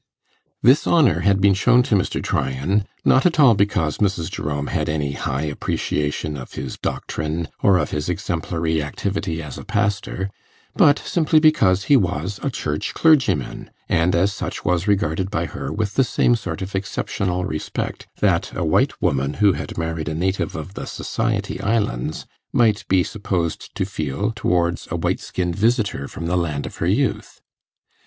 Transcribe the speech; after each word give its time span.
This 0.63 0.87
honour 0.87 1.19
had 1.19 1.39
been 1.39 1.53
shown 1.53 1.83
to 1.83 1.93
Mr. 1.93 2.23
Tryan, 2.23 2.87
not 3.05 3.27
at 3.27 3.39
all 3.39 3.53
because 3.53 3.99
Mrs. 3.99 4.31
Jerome 4.31 4.65
had 4.65 4.89
any 4.89 5.11
high 5.11 5.43
appreciation 5.43 6.37
of 6.37 6.53
his 6.53 6.75
doctrine 6.75 7.49
or 7.61 7.77
of 7.77 7.91
his 7.91 8.09
exemplary 8.09 8.81
activity 8.81 9.43
as 9.43 9.59
a 9.59 9.63
pastor, 9.63 10.31
but 10.75 10.97
simply 10.97 11.39
because 11.39 11.83
he 11.83 11.95
was 11.95 12.39
a 12.41 12.49
'Church 12.49 12.95
clergyman', 12.95 13.69
and 13.87 14.15
as 14.15 14.33
such 14.33 14.65
was 14.65 14.87
regarded 14.87 15.29
by 15.29 15.45
her 15.45 15.71
with 15.71 15.93
the 15.93 16.03
same 16.03 16.35
sort 16.35 16.63
of 16.63 16.73
exceptional 16.73 17.45
respect 17.45 18.07
that 18.21 18.51
a 18.57 18.65
white 18.65 18.99
woman 19.03 19.35
who 19.35 19.53
had 19.53 19.77
married 19.77 20.09
a 20.09 20.15
native 20.15 20.55
of 20.55 20.73
the 20.73 20.85
Society 20.85 21.61
Islands 21.61 22.25
might 22.51 22.87
be 22.87 23.03
supposed 23.03 23.75
to 23.75 23.85
feel 23.85 24.31
towards 24.35 24.87
a 24.89 24.95
white 24.95 25.19
skinned 25.19 25.55
visitor 25.55 26.07
from 26.07 26.25
the 26.25 26.37
land 26.37 26.65
of 26.65 26.77
her 26.77 26.87
youth. 26.87 27.39